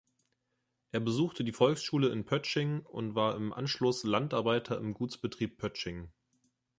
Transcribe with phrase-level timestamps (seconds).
[0.91, 6.11] Er besuchte die Volksschule in Pöttsching und war im Anschluss Landarbeiter im Gutsbetrieb Pöttsching.